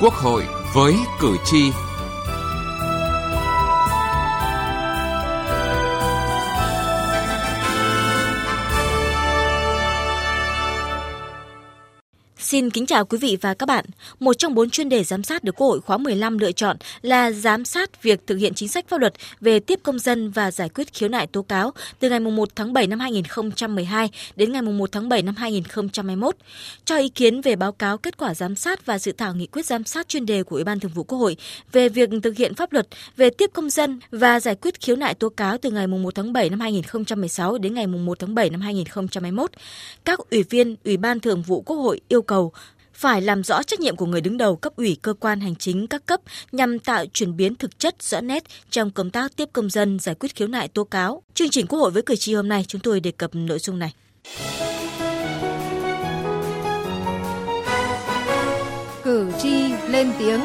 Quốc 0.00 0.14
hội 0.14 0.42
với 0.74 0.94
cử 1.20 1.36
tri. 1.44 1.87
Xin 12.48 12.70
kính 12.70 12.86
chào 12.86 13.04
quý 13.04 13.18
vị 13.18 13.38
và 13.40 13.54
các 13.54 13.66
bạn. 13.66 13.84
Một 14.20 14.32
trong 14.38 14.54
bốn 14.54 14.70
chuyên 14.70 14.88
đề 14.88 15.04
giám 15.04 15.22
sát 15.22 15.44
được 15.44 15.54
Quốc 15.56 15.66
hội 15.66 15.80
khóa 15.80 15.98
15 15.98 16.38
lựa 16.38 16.52
chọn 16.52 16.76
là 17.02 17.30
giám 17.30 17.64
sát 17.64 18.02
việc 18.02 18.26
thực 18.26 18.36
hiện 18.36 18.54
chính 18.54 18.68
sách 18.68 18.88
pháp 18.88 19.00
luật 19.00 19.14
về 19.40 19.60
tiếp 19.60 19.80
công 19.82 19.98
dân 19.98 20.30
và 20.30 20.50
giải 20.50 20.68
quyết 20.68 20.92
khiếu 20.92 21.08
nại 21.08 21.26
tố 21.26 21.42
cáo 21.42 21.72
từ 21.98 22.10
ngày 22.10 22.20
1 22.20 22.48
tháng 22.56 22.72
7 22.72 22.86
năm 22.86 23.00
2012 23.00 24.10
đến 24.36 24.52
ngày 24.52 24.62
1 24.62 24.92
tháng 24.92 25.08
7 25.08 25.22
năm 25.22 25.34
2021. 25.36 26.36
Cho 26.84 26.96
ý 26.96 27.08
kiến 27.08 27.40
về 27.40 27.56
báo 27.56 27.72
cáo 27.72 27.98
kết 27.98 28.16
quả 28.16 28.34
giám 28.34 28.56
sát 28.56 28.86
và 28.86 28.98
dự 28.98 29.12
thảo 29.12 29.34
nghị 29.34 29.46
quyết 29.46 29.66
giám 29.66 29.84
sát 29.84 30.08
chuyên 30.08 30.26
đề 30.26 30.42
của 30.42 30.56
Ủy 30.56 30.64
ban 30.64 30.80
Thường 30.80 30.92
vụ 30.94 31.02
Quốc 31.02 31.18
hội 31.18 31.36
về 31.72 31.88
việc 31.88 32.10
thực 32.22 32.36
hiện 32.36 32.54
pháp 32.54 32.72
luật 32.72 32.88
về 33.16 33.30
tiếp 33.30 33.50
công 33.52 33.70
dân 33.70 34.00
và 34.10 34.40
giải 34.40 34.54
quyết 34.54 34.80
khiếu 34.80 34.96
nại 34.96 35.14
tố 35.14 35.28
cáo 35.28 35.58
từ 35.58 35.70
ngày 35.70 35.86
1 35.86 36.14
tháng 36.14 36.32
7 36.32 36.50
năm 36.50 36.60
2016 36.60 37.58
đến 37.58 37.74
ngày 37.74 37.86
1 37.86 38.18
tháng 38.18 38.34
7 38.34 38.50
năm 38.50 38.60
2021. 38.60 39.50
Các 40.04 40.20
ủy 40.30 40.42
viên, 40.42 40.76
Ủy 40.84 40.96
ban 40.96 41.20
Thường 41.20 41.42
vụ 41.42 41.60
Quốc 41.60 41.76
hội 41.76 42.00
yêu 42.08 42.22
cầu 42.22 42.37
phải 42.92 43.22
làm 43.22 43.44
rõ 43.44 43.62
trách 43.62 43.80
nhiệm 43.80 43.96
của 43.96 44.06
người 44.06 44.20
đứng 44.20 44.36
đầu 44.36 44.56
cấp 44.56 44.72
ủy 44.76 44.96
cơ 45.02 45.14
quan 45.14 45.40
hành 45.40 45.56
chính 45.56 45.86
các 45.86 46.06
cấp 46.06 46.20
nhằm 46.52 46.78
tạo 46.78 47.04
chuyển 47.12 47.36
biến 47.36 47.54
thực 47.54 47.78
chất 47.78 48.02
rõ 48.02 48.20
nét 48.20 48.44
trong 48.70 48.90
công 48.90 49.10
tác 49.10 49.36
tiếp 49.36 49.48
công 49.52 49.70
dân 49.70 49.98
giải 49.98 50.14
quyết 50.14 50.34
khiếu 50.34 50.48
nại 50.48 50.68
tố 50.68 50.84
cáo. 50.84 51.22
Chương 51.34 51.50
trình 51.50 51.66
Quốc 51.66 51.78
hội 51.78 51.90
với 51.90 52.02
cử 52.02 52.16
tri 52.16 52.34
hôm 52.34 52.48
nay 52.48 52.64
chúng 52.68 52.80
tôi 52.80 53.00
đề 53.00 53.10
cập 53.10 53.34
nội 53.34 53.58
dung 53.58 53.78
này. 53.78 53.94
Cử 59.04 59.32
tri 59.42 59.72
lên 59.88 60.12
tiếng. 60.18 60.40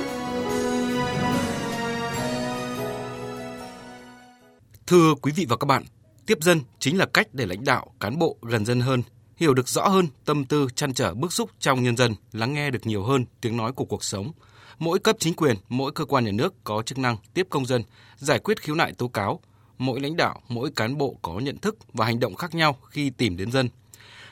Thưa 4.88 5.14
quý 5.22 5.32
vị 5.36 5.46
và 5.50 5.58
các 5.58 5.66
bạn, 5.66 5.84
tiếp 6.26 6.38
dân 6.42 6.60
chính 6.80 6.98
là 6.98 7.06
cách 7.14 7.28
để 7.34 7.46
lãnh 7.46 7.64
đạo 7.64 7.94
cán 8.00 8.20
bộ 8.20 8.38
gần 8.42 8.66
dân 8.66 8.82
hơn, 8.82 9.02
hiểu 9.36 9.54
được 9.54 9.68
rõ 9.68 9.88
hơn 9.88 10.08
tâm 10.26 10.46
tư 10.46 10.68
chăn 10.76 10.94
trở 10.94 11.14
bức 11.14 11.34
xúc 11.34 11.50
trong 11.60 11.84
nhân 11.84 11.98
dân, 11.98 12.16
lắng 12.32 12.54
nghe 12.54 12.72
được 12.72 12.88
nhiều 12.88 13.04
hơn 13.04 13.26
tiếng 13.42 13.58
nói 13.58 13.72
của 13.72 13.86
cuộc 13.86 14.04
sống. 14.04 14.32
Mỗi 14.80 15.00
cấp 15.00 15.16
chính 15.20 15.34
quyền, 15.34 15.56
mỗi 15.70 15.92
cơ 15.92 16.06
quan 16.06 16.26
nhà 16.26 16.32
nước 16.32 16.64
có 16.64 16.84
chức 16.86 16.98
năng 16.98 17.18
tiếp 17.34 17.48
công 17.50 17.66
dân, 17.66 17.84
giải 18.18 18.40
quyết 18.40 18.62
khiếu 18.62 18.76
nại 18.76 18.94
tố 18.94 19.08
cáo. 19.08 19.40
Mỗi 19.78 20.00
lãnh 20.00 20.18
đạo, 20.18 20.42
mỗi 20.50 20.72
cán 20.76 20.98
bộ 20.98 21.18
có 21.22 21.40
nhận 21.40 21.58
thức 21.58 21.78
và 21.94 22.06
hành 22.06 22.20
động 22.20 22.36
khác 22.36 22.56
nhau 22.56 22.78
khi 22.90 23.10
tìm 23.10 23.38
đến 23.38 23.52
dân. 23.52 23.70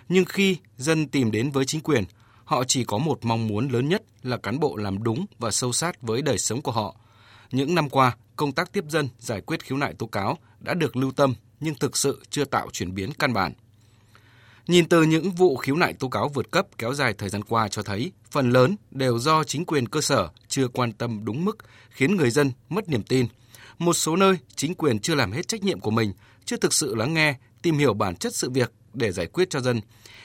Nhưng 0.10 0.26
khi 0.26 0.58
dân 0.78 1.08
tìm 1.08 1.32
đến 1.32 1.52
với 1.52 1.66
chính 1.66 1.82
quyền, 1.82 2.04
họ 2.44 2.64
chỉ 2.64 2.84
có 2.84 2.98
một 2.98 3.20
mong 3.22 3.48
muốn 3.48 3.68
lớn 3.70 3.90
nhất 3.90 4.04
là 4.24 4.38
cán 4.38 4.60
bộ 4.60 4.76
làm 4.76 5.04
đúng 5.04 5.26
và 5.40 5.52
sâu 5.52 5.72
sát 5.72 6.02
với 6.02 6.22
đời 6.22 6.38
sống 6.38 6.62
của 6.62 6.72
họ. 6.72 6.96
Những 7.52 7.76
năm 7.76 7.90
qua, 7.90 8.16
công 8.36 8.52
tác 8.52 8.74
tiếp 8.74 8.84
dân 8.90 9.10
giải 9.20 9.42
quyết 9.42 9.64
khiếu 9.64 9.78
nại 9.78 9.94
tố 9.94 10.06
cáo 10.06 10.38
đã 10.60 10.74
được 10.74 10.96
lưu 10.96 11.12
tâm 11.12 11.34
nhưng 11.60 11.76
thực 11.76 11.98
sự 11.98 12.24
chưa 12.30 12.46
tạo 12.46 12.70
chuyển 12.74 12.96
biến 12.96 13.14
căn 13.20 13.34
bản. 13.34 13.54
Nhìn 14.68 14.90
từ 14.90 15.04
những 15.04 15.32
vụ 15.32 15.58
khiếu 15.58 15.76
nại 15.76 15.94
tố 15.94 16.08
cáo 16.08 16.30
vượt 16.30 16.52
cấp 16.52 16.68
kéo 16.78 16.94
dài 16.94 17.14
thời 17.14 17.30
gian 17.30 17.44
qua 17.44 17.68
cho 17.68 17.84
thấy, 17.84 18.12
phần 18.32 18.52
lớn 18.52 18.76
đều 18.92 19.20
do 19.20 19.44
chính 19.44 19.66
quyền 19.66 19.88
cơ 19.88 20.02
sở 20.02 20.30
chưa 20.48 20.68
quan 20.68 20.92
tâm 20.94 21.26
đúng 21.26 21.46
mức, 21.46 21.58
khiến 21.90 22.16
người 22.16 22.30
dân 22.32 22.52
mất 22.70 22.90
niềm 22.90 23.04
tin. 23.04 23.28
Một 23.78 23.94
số 23.94 24.16
nơi, 24.16 24.38
chính 24.56 24.76
quyền 24.76 25.00
chưa 25.00 25.16
làm 25.16 25.32
hết 25.32 25.48
trách 25.48 25.64
nhiệm 25.64 25.80
của 25.80 25.92
mình, 25.92 26.14
chưa 26.46 26.58
thực 26.58 26.74
sự 26.74 26.96
lắng 26.96 27.14
nghe, 27.14 27.36
tìm 27.62 27.78
hiểu 27.78 27.94
bản 27.94 28.16
chất 28.16 28.36
sự 28.36 28.50
việc 28.50 28.72
để 28.94 29.12
giải 29.12 29.26
quyết 29.26 29.50
cho 29.50 29.60
dân. 29.60 29.82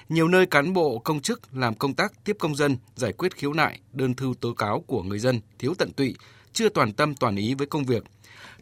Nhiều 0.08 0.28
nơi 0.28 0.46
cán 0.46 0.72
bộ 0.72 0.98
công 0.98 1.20
chức 1.20 1.40
làm 1.52 1.74
công 1.74 1.94
tác 1.94 2.12
tiếp 2.24 2.36
công 2.38 2.56
dân, 2.56 2.76
giải 2.96 3.12
quyết 3.12 3.36
khiếu 3.36 3.52
nại, 3.52 3.80
đơn 3.92 4.14
thư 4.14 4.32
tố 4.41 4.52
cáo 4.52 4.84
của 4.86 5.02
người 5.02 5.19
dân 5.19 5.41
thiếu 5.58 5.75
tận 5.78 5.92
tụy, 5.92 6.14
chưa 6.52 6.69
toàn 6.69 6.92
tâm 6.92 7.14
toàn 7.14 7.36
ý 7.36 7.54
với 7.54 7.66
công 7.66 7.84
việc. 7.84 8.04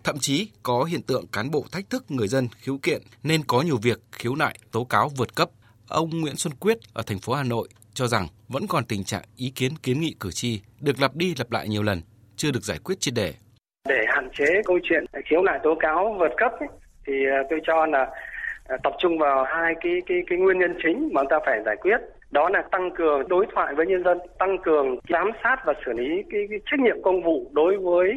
Thậm 0.05 0.19
chí 0.19 0.49
có 0.63 0.85
hiện 0.85 1.03
tượng 1.03 1.27
cán 1.27 1.51
bộ 1.51 1.67
thách 1.73 1.91
thức 1.91 2.11
người 2.11 2.29
dân 2.29 2.49
khiếu 2.59 2.79
kiện 2.79 3.03
nên 3.23 3.45
có 3.45 3.63
nhiều 3.63 3.77
việc 3.77 4.01
khiếu 4.13 4.35
nại 4.35 4.59
tố 4.71 4.85
cáo 4.85 5.09
vượt 5.09 5.35
cấp. 5.35 5.51
Ông 5.95 6.11
Nguyễn 6.21 6.37
Xuân 6.37 6.53
Quyết 6.61 6.79
ở 6.95 7.03
thành 7.07 7.19
phố 7.19 7.33
Hà 7.33 7.43
Nội 7.43 7.69
cho 7.93 8.07
rằng 8.07 8.27
vẫn 8.49 8.63
còn 8.69 8.85
tình 8.85 9.05
trạng 9.05 9.23
ý 9.37 9.53
kiến 9.55 9.73
kiến 9.83 10.01
nghị 10.01 10.15
cử 10.21 10.31
tri 10.31 10.61
được 10.81 11.01
lặp 11.01 11.17
đi 11.17 11.35
lặp 11.39 11.53
lại 11.53 11.69
nhiều 11.69 11.83
lần, 11.83 12.01
chưa 12.37 12.51
được 12.51 12.63
giải 12.63 12.79
quyết 12.85 13.01
triệt 13.01 13.15
để. 13.17 13.35
Để 13.89 14.01
hạn 14.09 14.29
chế 14.39 14.45
câu 14.65 14.79
chuyện 14.83 15.05
khiếu 15.31 15.43
nại 15.43 15.59
tố 15.63 15.75
cáo 15.81 16.17
vượt 16.19 16.33
cấp 16.37 16.53
ấy, 16.61 16.69
thì 17.07 17.13
à, 17.33 17.39
tôi 17.51 17.61
cho 17.67 17.87
là 17.87 18.07
à, 18.65 18.77
tập 18.85 18.93
trung 18.99 19.19
vào 19.19 19.45
hai 19.45 19.75
cái 19.81 19.93
cái 20.07 20.19
cái 20.29 20.39
nguyên 20.39 20.59
nhân 20.59 20.75
chính 20.83 21.11
mà 21.13 21.23
chúng 21.23 21.31
ta 21.31 21.39
phải 21.47 21.59
giải 21.67 21.77
quyết. 21.81 21.99
Đó 22.31 22.49
là 22.49 22.63
tăng 22.73 22.91
cường 22.97 23.29
đối 23.29 23.47
thoại 23.55 23.75
với 23.75 23.87
nhân 23.87 24.05
dân 24.05 24.19
tăng 24.39 24.57
cường 24.65 24.87
giám 25.09 25.31
sát 25.43 25.57
và 25.67 25.73
xử 25.87 25.93
lý 25.93 26.23
cái, 26.31 26.41
cái 26.51 26.59
trách 26.71 26.81
nhiệm 26.81 27.03
công 27.03 27.23
vụ 27.23 27.51
đối 27.53 27.77
với 27.77 28.09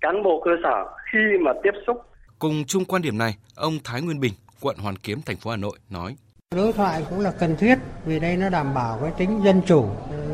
cán 0.00 0.22
bộ 0.22 0.42
cơ 0.44 0.50
sở 0.62 0.84
khi 1.12 1.18
mà 1.44 1.52
tiếp 1.62 1.74
xúc. 1.86 1.96
Cùng 2.38 2.64
chung 2.66 2.84
quan 2.84 3.02
điểm 3.02 3.18
này 3.18 3.34
ông 3.54 3.72
Thái 3.84 4.02
Nguyên 4.02 4.20
Bình 4.20 4.32
quận 4.60 4.76
Hoàn 4.76 4.96
Kiếm 4.96 5.18
thành 5.26 5.36
phố 5.36 5.50
Hà 5.50 5.56
Nội 5.56 5.78
nói 5.90 6.16
đối 6.56 6.72
thoại 6.72 7.04
cũng 7.10 7.20
là 7.20 7.30
cần 7.30 7.56
thiết 7.56 7.78
vì 8.04 8.18
đây 8.18 8.36
nó 8.36 8.48
đảm 8.48 8.74
bảo 8.74 8.98
cái 9.02 9.12
tính 9.18 9.40
dân 9.44 9.62
chủ 9.66 9.88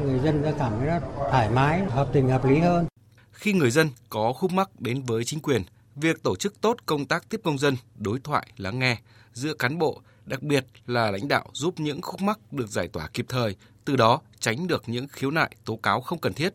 người 0.05 0.19
dân 0.19 0.43
đã 0.43 0.53
cảm 0.59 0.73
thấy 0.79 0.87
nó 0.87 0.99
thoải 1.31 1.51
mái 1.51 1.81
hợp 1.85 2.09
tình 2.13 2.29
hợp 2.29 2.45
lý 2.45 2.59
hơn 2.59 2.87
khi 3.33 3.53
người 3.53 3.71
dân 3.71 3.91
có 4.09 4.33
khúc 4.33 4.53
mắc 4.53 4.81
đến 4.81 5.03
với 5.03 5.25
chính 5.25 5.41
quyền 5.41 5.63
việc 5.97 6.23
tổ 6.23 6.37
chức 6.37 6.61
tốt 6.61 6.77
công 6.87 7.07
tác 7.07 7.29
tiếp 7.29 7.41
công 7.45 7.59
dân 7.59 7.77
đối 7.97 8.21
thoại 8.21 8.47
lắng 8.57 8.79
nghe 8.79 8.99
giữa 9.33 9.55
cán 9.55 9.79
bộ 9.79 10.01
đặc 10.29 10.43
biệt 10.43 10.67
là 10.87 11.11
lãnh 11.11 11.29
đạo 11.29 11.45
giúp 11.53 11.81
những 11.81 12.03
khúc 12.03 12.23
mắc 12.23 12.39
được 12.53 12.69
giải 12.69 12.89
tỏa 12.89 13.09
kịp 13.09 13.27
thời, 13.29 13.57
từ 13.85 13.97
đó 13.97 14.21
tránh 14.41 14.67
được 14.67 14.83
những 14.87 15.09
khiếu 15.09 15.31
nại 15.31 15.57
tố 15.65 15.77
cáo 15.77 16.01
không 16.01 16.19
cần 16.19 16.33
thiết. 16.33 16.55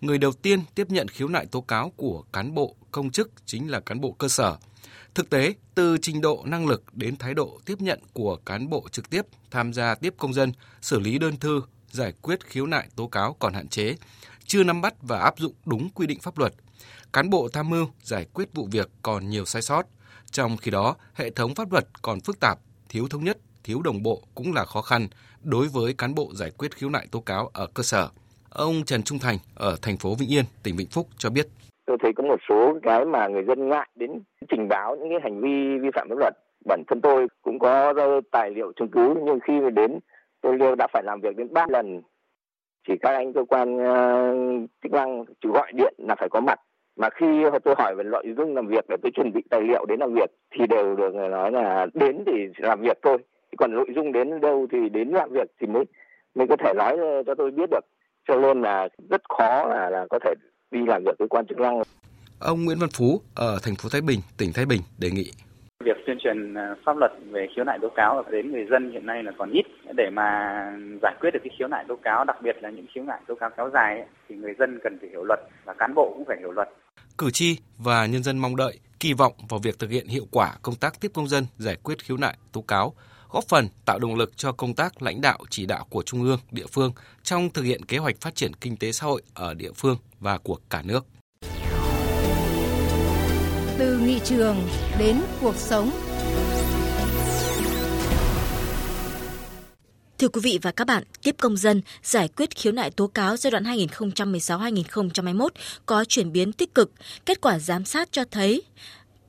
Người 0.00 0.18
đầu 0.18 0.32
tiên 0.32 0.60
tiếp 0.74 0.90
nhận 0.90 1.08
khiếu 1.08 1.28
nại 1.28 1.46
tố 1.46 1.60
cáo 1.60 1.92
của 1.96 2.24
cán 2.32 2.54
bộ 2.54 2.76
công 2.90 3.10
chức 3.10 3.30
chính 3.46 3.70
là 3.70 3.80
cán 3.80 4.00
bộ 4.00 4.12
cơ 4.12 4.28
sở. 4.28 4.56
Thực 5.14 5.30
tế, 5.30 5.54
từ 5.74 5.98
trình 6.02 6.20
độ 6.20 6.42
năng 6.46 6.66
lực 6.66 6.84
đến 6.92 7.16
thái 7.16 7.34
độ 7.34 7.60
tiếp 7.64 7.80
nhận 7.80 8.00
của 8.12 8.36
cán 8.36 8.70
bộ 8.70 8.88
trực 8.92 9.10
tiếp 9.10 9.26
tham 9.50 9.72
gia 9.72 9.94
tiếp 9.94 10.14
công 10.18 10.34
dân, 10.34 10.52
xử 10.82 10.98
lý 10.98 11.18
đơn 11.18 11.36
thư, 11.36 11.62
giải 11.90 12.12
quyết 12.22 12.46
khiếu 12.46 12.66
nại 12.66 12.88
tố 12.96 13.06
cáo 13.06 13.36
còn 13.38 13.54
hạn 13.54 13.68
chế, 13.68 13.96
chưa 14.44 14.64
nắm 14.64 14.80
bắt 14.80 14.94
và 15.02 15.18
áp 15.18 15.38
dụng 15.38 15.52
đúng 15.64 15.90
quy 15.90 16.06
định 16.06 16.20
pháp 16.20 16.38
luật. 16.38 16.54
Cán 17.12 17.30
bộ 17.30 17.48
tham 17.52 17.70
mưu 17.70 17.86
giải 18.02 18.26
quyết 18.32 18.54
vụ 18.54 18.68
việc 18.70 18.90
còn 19.02 19.30
nhiều 19.30 19.44
sai 19.44 19.62
sót. 19.62 19.86
Trong 20.30 20.56
khi 20.56 20.70
đó, 20.70 20.96
hệ 21.14 21.30
thống 21.30 21.54
pháp 21.54 21.72
luật 21.72 22.02
còn 22.02 22.20
phức 22.20 22.40
tạp, 22.40 22.58
thiếu 22.88 23.08
thống 23.08 23.24
nhất, 23.24 23.38
thiếu 23.64 23.82
đồng 23.82 24.02
bộ 24.02 24.22
cũng 24.34 24.52
là 24.52 24.64
khó 24.64 24.82
khăn 24.82 25.08
đối 25.42 25.68
với 25.68 25.94
cán 25.94 26.14
bộ 26.14 26.32
giải 26.34 26.50
quyết 26.50 26.76
khiếu 26.76 26.90
nại 26.90 27.06
tố 27.06 27.20
cáo 27.20 27.50
ở 27.52 27.66
cơ 27.74 27.82
sở. 27.82 28.08
Ông 28.48 28.84
Trần 28.84 29.02
Trung 29.02 29.18
Thành 29.18 29.38
ở 29.54 29.76
thành 29.82 29.98
phố 29.98 30.14
Vĩnh 30.14 30.32
Yên, 30.32 30.44
tỉnh 30.62 30.76
Vĩnh 30.76 30.88
Phúc 30.88 31.08
cho 31.18 31.30
biết. 31.30 31.48
Tôi 31.90 31.98
thấy 31.98 32.12
có 32.12 32.24
một 32.24 32.40
số 32.48 32.78
cái 32.82 33.04
mà 33.04 33.28
người 33.28 33.44
dân 33.44 33.68
ngại 33.68 33.88
đến 33.94 34.10
trình 34.48 34.68
báo 34.68 34.96
những 34.96 35.08
cái 35.10 35.18
hành 35.22 35.40
vi 35.40 35.78
vi 35.78 35.90
phạm 35.94 36.08
pháp 36.08 36.18
luật. 36.18 36.34
Bản 36.64 36.82
thân 36.86 37.00
tôi 37.00 37.26
cũng 37.42 37.58
có 37.58 37.94
tài 38.30 38.50
liệu 38.50 38.72
chứng 38.72 38.88
cứ 38.88 39.14
nhưng 39.24 39.40
khi 39.40 39.60
đến 39.74 39.98
tôi 40.40 40.58
liêu 40.58 40.74
đã 40.74 40.86
phải 40.92 41.02
làm 41.06 41.20
việc 41.20 41.36
đến 41.36 41.52
ba 41.52 41.66
lần. 41.68 42.02
Chỉ 42.88 42.94
các 43.00 43.10
anh 43.10 43.32
cơ 43.32 43.44
quan 43.48 43.76
uh, 43.76 44.70
chức 44.82 44.92
năng 44.92 45.24
chỉ 45.40 45.48
gọi 45.48 45.72
điện 45.72 45.94
là 45.98 46.14
phải 46.14 46.28
có 46.28 46.40
mặt 46.40 46.60
mà 46.96 47.10
khi 47.10 47.26
tôi 47.64 47.74
hỏi 47.78 47.94
về 47.94 48.04
nội 48.04 48.34
dung 48.36 48.54
làm 48.54 48.66
việc 48.66 48.84
để 48.88 48.96
tôi 49.02 49.12
chuẩn 49.14 49.32
bị 49.32 49.42
tài 49.50 49.60
liệu 49.60 49.84
đến 49.88 50.00
làm 50.00 50.14
việc 50.14 50.30
thì 50.50 50.66
đều 50.66 50.96
được 50.96 51.14
nói 51.14 51.52
là 51.52 51.86
đến 51.94 52.22
thì 52.26 52.32
làm 52.56 52.80
việc 52.80 52.98
thôi 53.02 53.18
còn 53.58 53.74
nội 53.74 53.86
dung 53.94 54.12
đến 54.12 54.40
đâu 54.40 54.66
thì 54.72 54.88
đến 54.88 55.08
làm 55.08 55.30
việc 55.32 55.50
thì 55.60 55.66
mới 55.66 55.84
mới 56.34 56.46
có 56.46 56.56
thể 56.56 56.72
nói 56.74 56.96
cho 57.26 57.34
tôi 57.34 57.50
biết 57.50 57.70
được 57.70 57.84
cho 58.28 58.36
nên 58.36 58.62
là 58.62 58.88
rất 59.10 59.22
khó 59.28 59.66
là 59.66 59.90
là 59.90 60.06
có 60.10 60.18
thể 60.18 60.34
đi 60.70 60.80
làm 60.86 61.02
việc 61.04 61.18
với 61.18 61.28
quan 61.28 61.46
chức 61.46 61.58
năng. 61.58 61.82
Ông 62.38 62.64
Nguyễn 62.64 62.78
Văn 62.78 62.90
Phú 62.90 63.20
ở 63.34 63.58
thành 63.62 63.74
phố 63.74 63.88
Thái 63.92 64.00
Bình 64.00 64.20
tỉnh 64.36 64.52
Thái 64.54 64.66
Bình 64.66 64.80
đề 64.98 65.10
nghị. 65.10 65.32
Việc 65.84 65.96
tuyên 66.06 66.18
truyền 66.20 66.54
à, 66.54 66.74
pháp 66.84 66.96
luật 66.96 67.12
về 67.30 67.46
khiếu 67.56 67.64
nại 67.64 67.78
tố 67.82 67.88
cáo 67.96 68.24
đến 68.30 68.52
người 68.52 68.66
dân 68.70 68.92
hiện 68.92 69.06
nay 69.06 69.22
là 69.22 69.32
còn 69.38 69.50
ít. 69.50 69.62
Để 69.96 70.10
mà 70.12 70.26
giải 71.02 71.14
quyết 71.20 71.30
được 71.30 71.40
cái 71.44 71.54
khiếu 71.58 71.68
nại 71.68 71.84
tố 71.88 71.96
cáo 72.02 72.24
đặc 72.24 72.36
biệt 72.42 72.56
là 72.60 72.70
những 72.70 72.86
khiếu 72.94 73.04
nại 73.04 73.20
tố 73.28 73.34
cáo 73.34 73.50
kéo 73.56 73.70
dài 73.74 73.98
ấy, 73.98 74.08
thì 74.28 74.36
người 74.36 74.54
dân 74.58 74.78
cần 74.84 74.98
phải 75.00 75.10
hiểu 75.10 75.24
luật 75.24 75.40
và 75.64 75.74
cán 75.74 75.94
bộ 75.94 76.12
cũng 76.14 76.24
phải 76.24 76.36
hiểu 76.40 76.52
luật. 76.52 76.68
Cử 77.18 77.30
tri 77.30 77.58
và 77.78 78.06
nhân 78.06 78.22
dân 78.22 78.38
mong 78.38 78.56
đợi 78.56 78.78
kỳ 79.00 79.12
vọng 79.12 79.32
vào 79.48 79.60
việc 79.62 79.78
thực 79.78 79.90
hiện 79.90 80.06
hiệu 80.06 80.24
quả 80.30 80.54
công 80.62 80.74
tác 80.74 81.00
tiếp 81.00 81.10
công 81.14 81.28
dân 81.28 81.44
giải 81.58 81.76
quyết 81.82 81.98
khiếu 82.02 82.16
nại 82.16 82.36
tố 82.52 82.60
cáo 82.60 82.94
góp 83.32 83.44
phần 83.48 83.68
tạo 83.84 83.98
động 83.98 84.14
lực 84.14 84.36
cho 84.36 84.52
công 84.52 84.74
tác 84.74 85.02
lãnh 85.02 85.20
đạo 85.20 85.38
chỉ 85.50 85.66
đạo 85.66 85.86
của 85.90 86.02
trung 86.02 86.22
ương 86.22 86.38
địa 86.50 86.66
phương 86.72 86.92
trong 87.22 87.50
thực 87.50 87.62
hiện 87.62 87.84
kế 87.84 87.98
hoạch 87.98 88.20
phát 88.20 88.34
triển 88.34 88.54
kinh 88.54 88.76
tế 88.76 88.92
xã 88.92 89.06
hội 89.06 89.22
ở 89.34 89.54
địa 89.54 89.72
phương 89.72 89.96
và 90.20 90.38
của 90.38 90.58
cả 90.70 90.82
nước 90.82 91.06
từ 93.80 93.98
nghị 93.98 94.20
trường 94.24 94.68
đến 94.98 95.16
cuộc 95.40 95.56
sống. 95.56 95.90
Thưa 100.18 100.28
quý 100.28 100.40
vị 100.44 100.58
và 100.62 100.72
các 100.72 100.86
bạn, 100.86 101.02
tiếp 101.22 101.34
công 101.40 101.56
dân 101.56 101.82
giải 102.02 102.28
quyết 102.28 102.56
khiếu 102.56 102.72
nại 102.72 102.90
tố 102.90 103.06
cáo 103.06 103.36
giai 103.36 103.50
đoạn 103.50 103.64
2016-2021 103.64 105.48
có 105.86 106.04
chuyển 106.04 106.32
biến 106.32 106.52
tích 106.52 106.74
cực. 106.74 106.90
Kết 107.26 107.40
quả 107.40 107.58
giám 107.58 107.84
sát 107.84 108.08
cho 108.12 108.24
thấy 108.30 108.62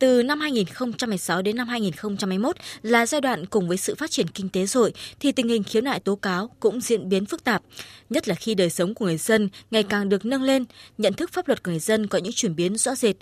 từ 0.02 0.24
năm 0.24 0.40
2016 0.40 1.42
đến 1.42 1.56
năm 1.56 1.68
2021 1.68 2.56
là 2.82 3.06
giai 3.06 3.22
đoạn 3.22 3.46
cùng 3.46 3.68
với 3.68 3.78
sự 3.78 3.96
phát 3.96 4.12
triển 4.12 4.28
kinh 4.28 4.50
tế 4.50 4.66
rồi 4.66 4.94
thì 5.20 5.32
tình 5.32 5.48
hình 5.48 5.64
khiếu 5.64 5.82
nại 5.82 6.00
tố 6.00 6.16
cáo 6.16 6.50
cũng 6.60 6.82
diễn 6.82 7.10
biến 7.10 7.26
phức 7.26 7.44
tạp, 7.44 7.62
nhất 8.10 8.28
là 8.28 8.36
khi 8.36 8.56
đời 8.56 8.70
sống 8.70 8.94
của 8.94 9.06
người 9.06 9.18
dân 9.18 9.50
ngày 9.72 9.84
càng 9.84 10.10
được 10.10 10.26
nâng 10.26 10.44
lên, 10.44 10.66
nhận 10.98 11.14
thức 11.14 11.32
pháp 11.34 11.48
luật 11.48 11.64
của 11.64 11.72
người 11.72 11.80
dân 11.80 12.08
có 12.08 12.18
những 12.18 12.34
chuyển 12.34 12.56
biến 12.56 12.78
rõ 12.78 12.96
rệt. 12.96 13.16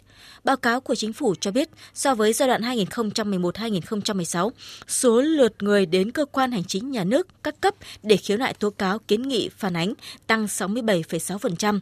Báo 0.43 0.57
cáo 0.57 0.81
của 0.81 0.95
chính 0.95 1.13
phủ 1.13 1.35
cho 1.39 1.51
biết, 1.51 1.69
so 1.93 2.15
với 2.15 2.33
giai 2.33 2.47
đoạn 2.47 2.61
2011-2016, 2.61 4.49
số 4.87 5.21
lượt 5.21 5.53
người 5.59 5.85
đến 5.85 6.11
cơ 6.11 6.25
quan 6.25 6.51
hành 6.51 6.63
chính 6.63 6.91
nhà 6.91 7.03
nước 7.03 7.27
các 7.43 7.61
cấp 7.61 7.75
để 8.03 8.17
khiếu 8.17 8.37
nại 8.37 8.53
tố 8.53 8.69
cáo 8.69 8.99
kiến 8.99 9.21
nghị 9.21 9.49
phản 9.57 9.73
ánh 9.75 9.93
tăng 10.27 10.45
67,6%. 10.45 11.79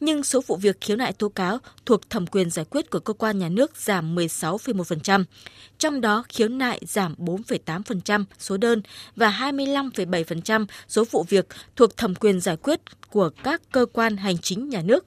Nhưng 0.00 0.24
số 0.24 0.42
vụ 0.46 0.56
việc 0.56 0.80
khiếu 0.80 0.96
nại 0.96 1.12
tố 1.12 1.28
cáo 1.28 1.58
thuộc 1.86 2.10
thẩm 2.10 2.26
quyền 2.26 2.50
giải 2.50 2.64
quyết 2.70 2.90
của 2.90 3.00
cơ 3.00 3.12
quan 3.12 3.38
nhà 3.38 3.48
nước 3.48 3.76
giảm 3.76 4.16
16,1%, 4.16 5.24
trong 5.78 6.00
đó 6.00 6.24
khiếu 6.28 6.48
nại 6.48 6.80
giảm 6.88 7.14
4,8% 7.18 8.24
số 8.38 8.56
đơn 8.56 8.82
và 9.16 9.30
25,7% 9.30 10.66
số 10.88 11.04
vụ 11.10 11.24
việc 11.28 11.46
thuộc 11.76 11.96
thẩm 11.96 12.14
quyền 12.14 12.40
giải 12.40 12.56
quyết 12.56 12.80
của 13.10 13.30
các 13.42 13.62
cơ 13.72 13.86
quan 13.92 14.16
hành 14.16 14.38
chính 14.38 14.68
nhà 14.68 14.82
nước. 14.82 15.04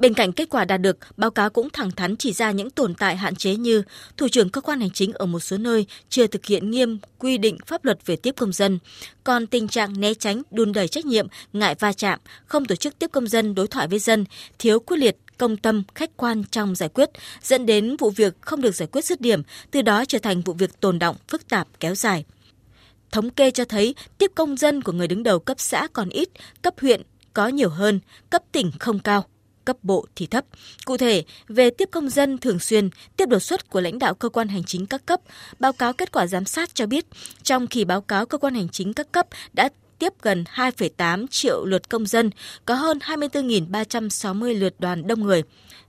Bên 0.00 0.14
cạnh 0.14 0.32
kết 0.32 0.48
quả 0.50 0.64
đạt 0.64 0.80
được, 0.80 0.98
báo 1.16 1.30
cáo 1.30 1.50
cũng 1.50 1.70
thẳng 1.70 1.90
thắn 1.90 2.16
chỉ 2.16 2.32
ra 2.32 2.50
những 2.50 2.70
tồn 2.70 2.94
tại 2.94 3.16
hạn 3.16 3.34
chế 3.34 3.56
như 3.56 3.82
thủ 4.16 4.28
trưởng 4.28 4.48
cơ 4.48 4.60
quan 4.60 4.80
hành 4.80 4.90
chính 4.90 5.12
ở 5.12 5.26
một 5.26 5.40
số 5.40 5.56
nơi 5.58 5.86
chưa 6.08 6.26
thực 6.26 6.46
hiện 6.46 6.70
nghiêm 6.70 6.98
quy 7.18 7.38
định 7.38 7.56
pháp 7.66 7.84
luật 7.84 8.06
về 8.06 8.16
tiếp 8.16 8.34
công 8.36 8.52
dân, 8.52 8.78
còn 9.24 9.46
tình 9.46 9.68
trạng 9.68 10.00
né 10.00 10.14
tránh, 10.14 10.42
đùn 10.50 10.72
đẩy 10.72 10.88
trách 10.88 11.06
nhiệm, 11.06 11.26
ngại 11.52 11.74
va 11.78 11.92
chạm, 11.92 12.18
không 12.46 12.64
tổ 12.64 12.74
chức 12.74 12.98
tiếp 12.98 13.10
công 13.12 13.26
dân 13.26 13.54
đối 13.54 13.68
thoại 13.68 13.88
với 13.88 13.98
dân, 13.98 14.24
thiếu 14.58 14.80
quyết 14.80 14.96
liệt, 14.96 15.16
công 15.38 15.56
tâm, 15.56 15.82
khách 15.94 16.16
quan 16.16 16.44
trong 16.50 16.74
giải 16.74 16.88
quyết, 16.88 17.10
dẫn 17.42 17.66
đến 17.66 17.96
vụ 17.96 18.10
việc 18.10 18.34
không 18.40 18.60
được 18.60 18.74
giải 18.74 18.88
quyết 18.92 19.04
dứt 19.04 19.20
điểm, 19.20 19.42
từ 19.70 19.82
đó 19.82 20.04
trở 20.04 20.18
thành 20.18 20.40
vụ 20.40 20.52
việc 20.52 20.80
tồn 20.80 20.98
động, 20.98 21.16
phức 21.28 21.48
tạp, 21.48 21.68
kéo 21.80 21.94
dài. 21.94 22.24
Thống 23.12 23.30
kê 23.30 23.50
cho 23.50 23.64
thấy 23.64 23.94
tiếp 24.18 24.30
công 24.34 24.56
dân 24.56 24.82
của 24.82 24.92
người 24.92 25.08
đứng 25.08 25.22
đầu 25.22 25.38
cấp 25.38 25.60
xã 25.60 25.88
còn 25.92 26.08
ít, 26.08 26.28
cấp 26.62 26.74
huyện 26.80 27.02
có 27.32 27.48
nhiều 27.48 27.68
hơn, 27.68 28.00
cấp 28.30 28.42
tỉnh 28.52 28.70
không 28.78 28.98
cao 28.98 29.24
cấp 29.64 29.76
bộ 29.82 30.06
thì 30.16 30.26
thấp. 30.26 30.44
Cụ 30.84 30.96
thể, 30.96 31.24
về 31.48 31.70
tiếp 31.70 31.88
công 31.92 32.08
dân 32.08 32.38
thường 32.38 32.58
xuyên, 32.58 32.90
tiếp 33.16 33.26
đột 33.26 33.40
xuất 33.40 33.70
của 33.70 33.80
lãnh 33.80 33.98
đạo 33.98 34.14
cơ 34.14 34.28
quan 34.28 34.48
hành 34.48 34.64
chính 34.64 34.86
các 34.86 35.06
cấp, 35.06 35.20
báo 35.58 35.72
cáo 35.72 35.92
kết 35.92 36.12
quả 36.12 36.26
giám 36.26 36.44
sát 36.44 36.74
cho 36.74 36.86
biết, 36.86 37.06
trong 37.42 37.66
kỳ 37.66 37.84
báo 37.84 38.00
cáo 38.00 38.26
cơ 38.26 38.38
quan 38.38 38.54
hành 38.54 38.68
chính 38.68 38.92
các 38.92 39.12
cấp 39.12 39.26
đã 39.52 39.68
tiếp 40.00 40.12
gần 40.22 40.44
2,8 40.54 41.26
triệu 41.26 41.64
lượt 41.64 41.88
công 41.88 42.06
dân, 42.06 42.30
có 42.64 42.74
hơn 42.74 42.98
24.360 42.98 44.58
lượt 44.58 44.74
đoàn 44.78 45.06
đông 45.06 45.22
người. 45.22 45.42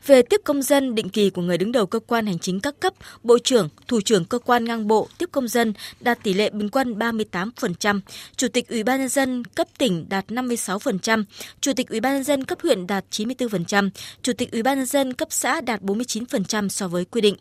Về 0.05 0.21
tiếp 0.21 0.41
công 0.43 0.61
dân 0.61 0.95
định 0.95 1.09
kỳ 1.09 1.29
của 1.29 1.41
người 1.41 1.57
đứng 1.57 1.71
đầu 1.71 1.85
cơ 1.85 1.99
quan 1.99 2.25
hành 2.25 2.39
chính 2.39 2.59
các 2.59 2.79
cấp, 2.79 2.93
Bộ 3.23 3.37
trưởng, 3.39 3.69
Thủ 3.87 4.01
trưởng 4.01 4.25
cơ 4.25 4.39
quan 4.39 4.65
ngang 4.65 4.87
bộ 4.87 5.07
tiếp 5.17 5.29
công 5.31 5.47
dân 5.47 5.73
đạt 5.99 6.23
tỷ 6.23 6.33
lệ 6.33 6.49
bình 6.49 6.69
quân 6.69 6.99
38%, 6.99 7.99
Chủ 8.35 8.47
tịch 8.47 8.69
Ủy 8.69 8.83
ban 8.83 8.99
nhân 8.99 9.09
dân 9.09 9.45
cấp 9.45 9.67
tỉnh 9.77 10.05
đạt 10.09 10.27
56%, 10.27 11.23
Chủ 11.61 11.73
tịch 11.73 11.89
Ủy 11.89 11.99
ban 11.99 12.13
nhân 12.13 12.23
dân 12.23 12.45
cấp 12.45 12.57
huyện 12.63 12.87
đạt 12.87 13.05
94%, 13.11 13.89
Chủ 14.21 14.33
tịch 14.33 14.51
Ủy 14.51 14.63
ban 14.63 14.77
nhân 14.77 14.85
dân 14.85 15.13
cấp 15.13 15.27
xã 15.31 15.61
đạt 15.61 15.81
49% 15.81 16.67
so 16.67 16.87
với 16.87 17.05
quy 17.05 17.21
định. 17.21 17.35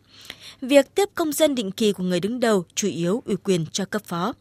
Việc 0.61 0.95
tiếp 0.95 1.09
công 1.15 1.31
dân 1.31 1.55
định 1.55 1.71
kỳ 1.71 1.91
của 1.91 2.03
người 2.03 2.19
đứng 2.19 2.39
đầu 2.39 2.65
chủ 2.75 2.87
yếu 2.87 3.23
ủy 3.25 3.35
quyền 3.35 3.65
cho 3.71 3.85
cấp 3.85 4.01
phó. 4.05 4.33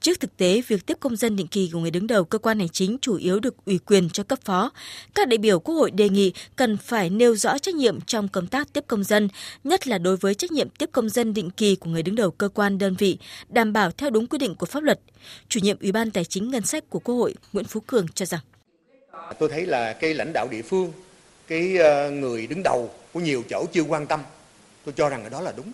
Trước 0.00 0.20
thực 0.20 0.36
tế, 0.36 0.62
việc 0.68 0.86
tiếp 0.86 0.96
công 1.00 1.16
dân 1.16 1.36
định 1.36 1.46
kỳ 1.46 1.70
của 1.72 1.78
người 1.78 1.90
đứng 1.90 2.06
đầu 2.06 2.24
cơ 2.24 2.38
quan 2.38 2.58
hành 2.58 2.68
chính 2.68 2.98
chủ 3.00 3.16
yếu 3.16 3.40
được 3.40 3.54
ủy 3.64 3.78
quyền 3.78 4.10
cho 4.10 4.22
cấp 4.22 4.38
phó. 4.44 4.70
Các 5.14 5.28
đại 5.28 5.38
biểu 5.38 5.60
Quốc 5.60 5.74
hội 5.74 5.90
đề 5.90 6.08
nghị 6.08 6.32
cần 6.56 6.76
phải 6.76 7.10
nêu 7.10 7.36
rõ 7.36 7.58
trách 7.58 7.74
nhiệm 7.74 8.00
trong 8.00 8.28
công 8.28 8.46
tác 8.46 8.72
tiếp 8.72 8.84
công 8.86 9.04
dân, 9.04 9.28
nhất 9.64 9.88
là 9.88 9.98
đối 9.98 10.16
với 10.16 10.34
trách 10.34 10.52
nhiệm 10.52 10.68
tiếp 10.68 10.88
công 10.92 11.08
dân 11.08 11.34
định 11.34 11.50
kỳ 11.50 11.76
của 11.76 11.90
người 11.90 12.02
đứng 12.02 12.14
đầu 12.14 12.30
cơ 12.30 12.48
quan 12.48 12.78
đơn 12.78 12.94
vị, 12.98 13.18
đảm 13.48 13.72
bảo 13.72 13.90
theo 13.90 14.10
đúng 14.10 14.26
quy 14.26 14.38
định 14.38 14.54
của 14.54 14.66
pháp 14.66 14.82
luật. 14.82 15.00
Chủ 15.48 15.60
nhiệm 15.60 15.76
Ủy 15.80 15.92
ban 15.92 16.10
Tài 16.10 16.24
chính 16.24 16.50
Ngân 16.50 16.62
sách 16.62 16.90
của 16.90 16.98
Quốc 16.98 17.14
hội 17.14 17.34
Nguyễn 17.52 17.66
Phú 17.66 17.80
Cường 17.86 18.06
cho 18.14 18.26
rằng 18.26 18.40
Tôi 19.38 19.48
thấy 19.48 19.66
là 19.66 19.92
cái 19.92 20.14
lãnh 20.14 20.32
đạo 20.32 20.48
địa 20.50 20.62
phương, 20.62 20.92
cái 21.46 21.76
ờ, 21.76 22.10
người 22.10 22.46
đứng 22.46 22.62
đầu 22.62 22.90
của 23.12 23.20
nhiều 23.20 23.42
chỗ 23.50 23.64
chưa 23.72 23.82
quan 23.82 24.06
tâm. 24.06 24.20
Tôi 24.84 24.94
cho 24.96 25.08
rằng 25.08 25.30
đó 25.30 25.40
là 25.40 25.52
đúng. 25.56 25.72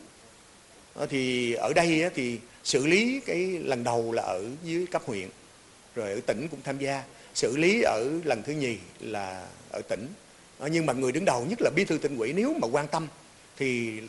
Ờ, 0.95 1.07
thì 1.07 1.53
ở 1.53 1.73
đây 1.73 2.11
thì 2.15 2.39
xử 2.65 2.87
lý 2.87 3.21
cái 3.27 3.39
lần 3.65 3.85
đầu 3.85 4.13
là 4.13 4.23
ở 4.23 4.45
dưới 4.65 4.87
cấp 4.87 5.03
huyện, 5.07 5.29
rồi 5.95 6.11
ở 6.11 6.21
tỉnh 6.27 6.49
cũng 6.51 6.61
tham 6.65 6.79
gia. 6.79 7.03
Xử 7.35 7.57
lý 7.57 7.83
ở 7.83 8.21
lần 8.25 8.43
thứ 8.43 8.53
nhì 8.53 8.77
là 9.01 9.47
ở 9.71 9.81
tỉnh. 9.89 10.09
Ờ, 10.59 10.69
nhưng 10.69 10.87
mà 10.87 10.93
người 10.93 11.13
đứng 11.13 11.25
đầu 11.25 11.47
nhất 11.49 11.63
là 11.63 11.71
bí 11.77 11.85
thư 11.85 11.99
tỉnh 11.99 12.19
ủy, 12.19 12.33
nếu 12.33 12.55
mà 12.63 12.69
quan 12.73 12.89
tâm 12.89 13.09
thì 13.59 14.01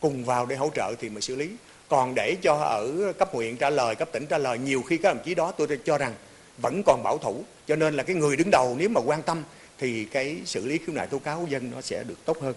cùng 0.00 0.24
vào 0.24 0.46
để 0.46 0.56
hỗ 0.56 0.70
trợ 0.74 0.94
thì 1.00 1.08
mới 1.08 1.22
xử 1.22 1.36
lý. 1.36 1.50
Còn 1.88 2.14
để 2.14 2.36
cho 2.42 2.54
ở 2.54 3.12
cấp 3.18 3.28
huyện 3.32 3.56
trả 3.56 3.70
lời, 3.70 3.94
cấp 3.94 4.08
tỉnh 4.12 4.26
trả 4.26 4.38
lời, 4.38 4.58
nhiều 4.58 4.82
khi 4.82 4.96
các 4.96 5.14
đồng 5.14 5.24
chí 5.24 5.34
đó 5.34 5.50
tôi 5.50 5.68
cho 5.84 5.98
rằng 5.98 6.14
vẫn 6.62 6.82
còn 6.86 7.02
bảo 7.02 7.18
thủ. 7.18 7.44
Cho 7.66 7.76
nên 7.76 7.94
là 7.94 8.02
cái 8.02 8.16
người 8.16 8.36
đứng 8.36 8.50
đầu 8.50 8.76
nếu 8.78 8.88
mà 8.88 9.00
quan 9.04 9.22
tâm 9.22 9.42
thì 9.78 10.04
cái 10.04 10.36
xử 10.44 10.66
lý 10.66 10.78
khiếu 10.78 10.94
nại 10.94 11.06
tố 11.06 11.18
cáo 11.18 11.40
của 11.40 11.46
dân 11.46 11.70
nó 11.70 11.80
sẽ 11.80 12.04
được 12.04 12.24
tốt 12.24 12.40
hơn. 12.40 12.54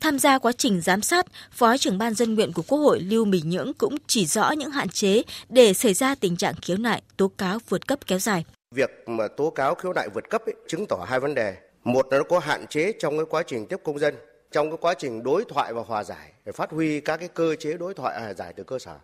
Tham 0.00 0.18
gia 0.18 0.38
quá 0.38 0.52
trình 0.52 0.80
giám 0.80 1.02
sát, 1.02 1.26
Phó 1.52 1.76
trưởng 1.76 1.98
ban 1.98 2.14
dân 2.14 2.34
nguyện 2.34 2.52
của 2.52 2.62
Quốc 2.68 2.78
hội 2.78 3.00
Lưu 3.00 3.24
Bình 3.24 3.50
Nhưỡng 3.50 3.72
cũng 3.78 3.96
chỉ 4.06 4.26
rõ 4.26 4.50
những 4.50 4.70
hạn 4.70 4.88
chế 4.88 5.22
để 5.48 5.74
xảy 5.74 5.94
ra 5.94 6.14
tình 6.14 6.36
trạng 6.36 6.54
khiếu 6.62 6.76
nại, 6.76 7.02
tố 7.16 7.30
cáo 7.38 7.58
vượt 7.68 7.86
cấp 7.86 7.98
kéo 8.06 8.18
dài. 8.18 8.44
Việc 8.74 8.90
mà 9.06 9.28
tố 9.28 9.50
cáo 9.50 9.74
khiếu 9.74 9.92
nại 9.92 10.08
vượt 10.14 10.30
cấp 10.30 10.42
ấy, 10.46 10.54
chứng 10.68 10.86
tỏ 10.86 11.06
hai 11.08 11.20
vấn 11.20 11.34
đề. 11.34 11.56
Một 11.84 12.06
là 12.10 12.18
nó 12.18 12.24
có 12.24 12.38
hạn 12.38 12.66
chế 12.66 12.92
trong 12.98 13.18
cái 13.18 13.26
quá 13.30 13.42
trình 13.46 13.66
tiếp 13.66 13.76
công 13.84 13.98
dân, 13.98 14.14
trong 14.52 14.70
cái 14.70 14.78
quá 14.80 14.94
trình 14.98 15.22
đối 15.22 15.44
thoại 15.48 15.72
và 15.72 15.82
hòa 15.82 16.04
giải 16.04 16.32
để 16.44 16.52
phát 16.52 16.70
huy 16.70 17.00
các 17.00 17.16
cái 17.16 17.28
cơ 17.28 17.56
chế 17.56 17.72
đối 17.72 17.94
thoại 17.94 18.20
hòa 18.20 18.34
giải 18.34 18.52
từ 18.56 18.64
cơ 18.64 18.78
sở. 18.78 18.96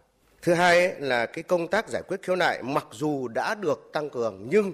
Thứ 0.42 0.54
hai 0.54 0.86
ấy, 0.86 1.00
là 1.00 1.26
cái 1.26 1.42
công 1.42 1.68
tác 1.68 1.88
giải 1.88 2.02
quyết 2.08 2.22
khiếu 2.22 2.36
nại 2.36 2.62
mặc 2.62 2.86
dù 2.92 3.28
đã 3.28 3.54
được 3.54 3.90
tăng 3.92 4.10
cường 4.10 4.46
nhưng 4.50 4.72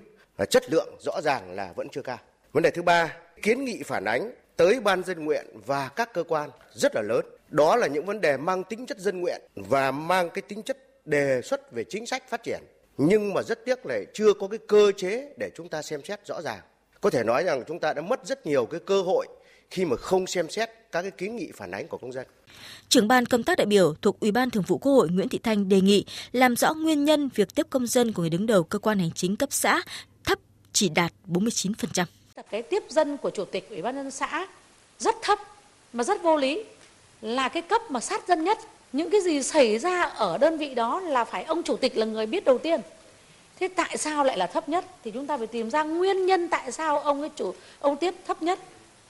chất 0.50 0.72
lượng 0.72 0.88
rõ 1.00 1.20
ràng 1.20 1.54
là 1.54 1.72
vẫn 1.76 1.88
chưa 1.92 2.02
cao. 2.02 2.18
Vấn 2.52 2.62
đề 2.62 2.70
thứ 2.70 2.82
ba, 2.82 3.16
kiến 3.42 3.64
nghị 3.64 3.82
phản 3.82 4.04
ánh 4.04 4.32
tới 4.58 4.80
ban 4.80 5.04
dân 5.04 5.24
nguyện 5.24 5.46
và 5.66 5.88
các 5.88 6.12
cơ 6.14 6.22
quan 6.22 6.50
rất 6.74 6.94
là 6.94 7.02
lớn. 7.02 7.26
Đó 7.48 7.76
là 7.76 7.86
những 7.86 8.06
vấn 8.06 8.20
đề 8.20 8.36
mang 8.36 8.64
tính 8.64 8.86
chất 8.86 8.98
dân 8.98 9.20
nguyện 9.20 9.40
và 9.54 9.90
mang 9.90 10.30
cái 10.30 10.42
tính 10.42 10.62
chất 10.62 10.78
đề 11.04 11.40
xuất 11.42 11.72
về 11.72 11.84
chính 11.84 12.06
sách 12.06 12.30
phát 12.30 12.42
triển. 12.42 12.60
Nhưng 12.96 13.34
mà 13.34 13.42
rất 13.42 13.64
tiếc 13.64 13.86
là 13.86 13.98
chưa 14.14 14.32
có 14.32 14.48
cái 14.48 14.58
cơ 14.68 14.92
chế 14.96 15.34
để 15.38 15.50
chúng 15.56 15.68
ta 15.68 15.82
xem 15.82 16.00
xét 16.04 16.26
rõ 16.26 16.42
ràng. 16.42 16.60
Có 17.00 17.10
thể 17.10 17.24
nói 17.24 17.44
rằng 17.44 17.62
chúng 17.68 17.78
ta 17.78 17.92
đã 17.92 18.02
mất 18.02 18.26
rất 18.26 18.46
nhiều 18.46 18.66
cái 18.66 18.80
cơ 18.86 19.02
hội 19.02 19.26
khi 19.70 19.84
mà 19.84 19.96
không 19.96 20.26
xem 20.26 20.50
xét 20.50 20.70
các 20.92 21.02
cái 21.02 21.10
kiến 21.10 21.36
nghị 21.36 21.52
phản 21.54 21.70
ánh 21.70 21.88
của 21.88 21.98
công 21.98 22.12
dân. 22.12 22.26
Trưởng 22.88 23.08
ban 23.08 23.26
công 23.26 23.42
tác 23.42 23.58
đại 23.58 23.66
biểu 23.66 23.94
thuộc 24.02 24.20
Ủy 24.20 24.32
ban 24.32 24.50
Thường 24.50 24.64
vụ 24.66 24.78
Quốc 24.78 24.92
hội 24.92 25.08
Nguyễn 25.08 25.28
Thị 25.28 25.38
Thanh 25.42 25.68
đề 25.68 25.80
nghị 25.80 26.04
làm 26.32 26.56
rõ 26.56 26.74
nguyên 26.74 27.04
nhân 27.04 27.28
việc 27.34 27.54
tiếp 27.54 27.66
công 27.70 27.86
dân 27.86 28.12
của 28.12 28.22
người 28.22 28.30
đứng 28.30 28.46
đầu 28.46 28.64
cơ 28.64 28.78
quan 28.78 28.98
hành 28.98 29.12
chính 29.14 29.36
cấp 29.36 29.48
xã 29.52 29.82
thấp 30.24 30.38
chỉ 30.72 30.88
đạt 30.88 31.12
49% 31.26 32.04
cái 32.42 32.62
tiếp 32.62 32.84
dân 32.88 33.16
của 33.16 33.30
chủ 33.30 33.44
tịch 33.44 33.70
ủy 33.70 33.82
ban 33.82 33.96
nhân 33.96 34.10
xã 34.10 34.46
rất 34.98 35.16
thấp, 35.22 35.38
mà 35.92 36.04
rất 36.04 36.22
vô 36.22 36.36
lý, 36.36 36.64
là 37.20 37.48
cái 37.48 37.62
cấp 37.62 37.90
mà 37.90 38.00
sát 38.00 38.28
dân 38.28 38.44
nhất. 38.44 38.58
Những 38.92 39.10
cái 39.10 39.20
gì 39.20 39.42
xảy 39.42 39.78
ra 39.78 40.02
ở 40.02 40.38
đơn 40.38 40.58
vị 40.58 40.74
đó 40.74 41.00
là 41.00 41.24
phải 41.24 41.44
ông 41.44 41.62
chủ 41.62 41.76
tịch 41.76 41.96
là 41.96 42.06
người 42.06 42.26
biết 42.26 42.44
đầu 42.44 42.58
tiên. 42.58 42.80
Thế 43.60 43.68
tại 43.68 43.96
sao 43.96 44.24
lại 44.24 44.38
là 44.38 44.46
thấp 44.46 44.68
nhất? 44.68 44.84
Thì 45.04 45.10
chúng 45.10 45.26
ta 45.26 45.38
phải 45.38 45.46
tìm 45.46 45.70
ra 45.70 45.82
nguyên 45.82 46.26
nhân 46.26 46.48
tại 46.48 46.72
sao 46.72 46.98
ông 46.98 47.20
ấy 47.20 47.30
chủ, 47.36 47.54
ông 47.80 47.96
tiếp 47.96 48.14
thấp 48.26 48.42
nhất. 48.42 48.58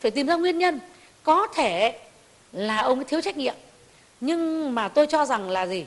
Phải 0.00 0.10
tìm 0.10 0.26
ra 0.26 0.34
nguyên 0.34 0.58
nhân. 0.58 0.80
Có 1.22 1.46
thể 1.46 1.98
là 2.52 2.78
ông 2.78 2.98
ấy 2.98 3.04
thiếu 3.04 3.20
trách 3.20 3.36
nhiệm. 3.36 3.54
Nhưng 4.20 4.74
mà 4.74 4.88
tôi 4.88 5.06
cho 5.06 5.24
rằng 5.24 5.50
là 5.50 5.66
gì? 5.66 5.84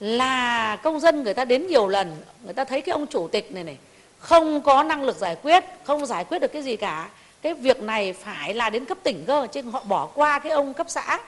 Là 0.00 0.76
công 0.76 1.00
dân 1.00 1.22
người 1.22 1.34
ta 1.34 1.44
đến 1.44 1.66
nhiều 1.66 1.88
lần, 1.88 2.16
người 2.44 2.54
ta 2.54 2.64
thấy 2.64 2.80
cái 2.80 2.92
ông 2.92 3.06
chủ 3.06 3.28
tịch 3.28 3.52
này 3.52 3.64
này 3.64 3.76
không 4.24 4.60
có 4.60 4.82
năng 4.82 5.02
lực 5.02 5.16
giải 5.16 5.36
quyết 5.42 5.64
không 5.84 6.06
giải 6.06 6.24
quyết 6.24 6.38
được 6.38 6.52
cái 6.52 6.62
gì 6.62 6.76
cả 6.76 7.08
cái 7.42 7.54
việc 7.54 7.82
này 7.82 8.12
phải 8.12 8.54
là 8.54 8.70
đến 8.70 8.84
cấp 8.84 8.98
tỉnh 9.02 9.24
cơ 9.26 9.46
chứ 9.52 9.62
họ 9.62 9.84
bỏ 9.84 10.06
qua 10.06 10.38
cái 10.38 10.52
ông 10.52 10.74
cấp 10.74 10.86
xã 10.90 11.18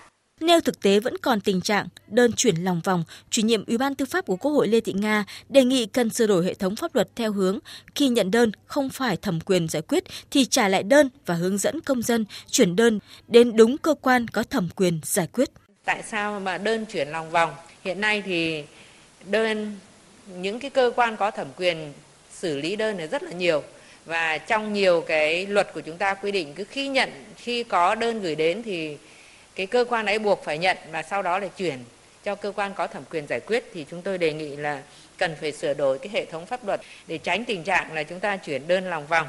Nêu 0.41 0.61
thực 0.61 0.83
tế 0.83 1.01
vẫn 1.01 1.19
còn 1.19 1.41
tình 1.41 1.61
trạng 1.61 1.89
đơn 2.09 2.33
chuyển 2.33 2.57
lòng 2.57 2.81
vòng, 2.85 3.05
chủ 3.31 3.43
nhiệm 3.43 3.65
Ủy 3.67 3.79
ban 3.79 3.95
Tư 3.95 4.05
pháp 4.05 4.27
của 4.27 4.37
Quốc 4.37 4.51
hội 4.51 4.69
Lê 4.69 4.81
Thị 4.81 4.93
Nga 4.93 5.25
đề 5.49 5.65
nghị 5.65 5.87
cần 5.87 6.11
sửa 6.11 6.27
đổi 6.27 6.45
hệ 6.45 6.55
thống 6.55 6.77
pháp 6.77 6.95
luật 6.95 7.09
theo 7.17 7.33
hướng 7.33 7.59
khi 7.95 8.09
nhận 8.09 8.31
đơn 8.31 8.53
không 8.67 8.89
phải 8.89 9.17
thẩm 9.17 9.41
quyền 9.41 9.69
giải 9.69 9.83
quyết 9.83 10.05
thì 10.31 10.45
trả 10.45 10.69
lại 10.69 10.83
đơn 10.83 11.09
và 11.27 11.35
hướng 11.35 11.59
dẫn 11.59 11.81
công 11.81 12.03
dân 12.03 12.25
chuyển 12.51 12.77
đơn 12.77 12.99
đến 13.29 13.57
đúng 13.57 13.79
cơ 13.79 13.95
quan 13.95 14.29
có 14.29 14.43
thẩm 14.43 14.69
quyền 14.77 15.01
giải 15.05 15.27
quyết. 15.27 15.51
Tại 15.85 16.03
sao 16.03 16.41
mà 16.41 16.59
đơn 16.59 16.87
chuyển 16.93 17.09
lòng 17.09 17.31
vòng? 17.31 17.55
Hiện 17.85 18.01
nay 18.01 18.23
thì 18.27 18.65
đơn 19.25 19.77
những 20.37 20.61
cái 20.61 20.71
cơ 20.71 20.93
quan 20.97 21.17
có 21.17 21.31
thẩm 21.31 21.47
quyền 21.57 21.93
xử 22.41 22.57
lý 22.57 22.77
đơn 22.77 22.99
là 22.99 23.07
rất 23.07 23.23
là 23.23 23.31
nhiều 23.31 23.63
và 24.05 24.39
trong 24.39 24.73
nhiều 24.73 25.01
cái 25.01 25.47
luật 25.47 25.75
của 25.75 25.81
chúng 25.81 25.97
ta 25.97 26.15
quy 26.15 26.33
định, 26.33 26.53
cứ 26.55 26.65
khi 26.65 26.89
nhận, 26.89 27.11
khi 27.37 27.63
có 27.63 27.95
đơn 27.95 28.23
gửi 28.23 28.35
đến 28.35 28.63
thì 28.63 28.97
cái 29.55 29.67
cơ 29.67 29.85
quan 29.89 30.07
ấy 30.07 30.19
buộc 30.19 30.45
phải 30.45 30.59
nhận 30.59 30.77
và 30.91 31.03
sau 31.03 31.23
đó 31.23 31.39
là 31.39 31.49
chuyển 31.49 31.79
cho 32.25 32.35
cơ 32.35 32.53
quan 32.57 32.75
có 32.75 32.87
thẩm 32.87 33.03
quyền 33.11 33.27
giải 33.27 33.41
quyết 33.41 33.65
thì 33.75 33.87
chúng 33.91 34.03
tôi 34.03 34.19
đề 34.19 34.33
nghị 34.33 34.57
là 34.57 34.83
cần 35.19 35.37
phải 35.41 35.53
sửa 35.53 35.75
đổi 35.75 35.99
cái 35.99 36.09
hệ 36.13 36.25
thống 36.25 36.47
pháp 36.47 36.67
luật 36.67 36.81
để 37.07 37.19
tránh 37.19 37.45
tình 37.45 37.63
trạng 37.63 37.93
là 37.93 38.03
chúng 38.03 38.21
ta 38.21 38.37
chuyển 38.37 38.69
đơn 38.69 38.91
lòng 38.91 39.07
vòng. 39.07 39.29